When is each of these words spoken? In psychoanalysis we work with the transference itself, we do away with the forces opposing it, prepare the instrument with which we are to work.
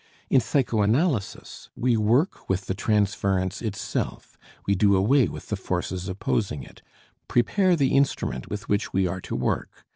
In 0.31 0.41
psychoanalysis 0.41 1.69
we 1.75 1.95
work 1.95 2.49
with 2.49 2.61
the 2.65 2.73
transference 2.73 3.61
itself, 3.61 4.35
we 4.65 4.73
do 4.73 4.95
away 4.95 5.27
with 5.27 5.49
the 5.49 5.55
forces 5.55 6.09
opposing 6.09 6.63
it, 6.63 6.81
prepare 7.27 7.75
the 7.75 7.93
instrument 7.95 8.49
with 8.49 8.67
which 8.67 8.93
we 8.93 9.05
are 9.05 9.21
to 9.21 9.35
work. 9.35 9.85